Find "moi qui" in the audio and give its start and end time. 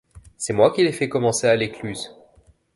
0.53-0.81